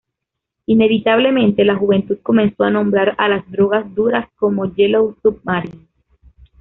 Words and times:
Inevitablemente, 0.65 1.63
la 1.63 1.75
juventud 1.75 2.17
comenzó 2.23 2.63
a 2.63 2.71
nombrar 2.71 3.13
a 3.19 3.29
las 3.29 3.47
drogas 3.51 3.93
duras 3.93 4.27
como 4.35 4.73
"Yellow 4.73 5.15
Submarine". 5.21 5.87